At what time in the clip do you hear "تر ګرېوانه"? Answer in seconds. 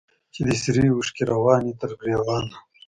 1.79-2.55